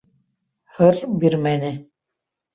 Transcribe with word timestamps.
Һыр 0.77 0.97
бирмәне. 1.25 1.71